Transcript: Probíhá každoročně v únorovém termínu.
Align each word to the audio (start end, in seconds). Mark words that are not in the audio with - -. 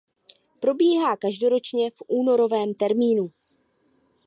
Probíhá 0.59 1.15
každoročně 1.17 1.91
v 1.91 2.03
únorovém 2.07 2.73
termínu. 2.73 3.31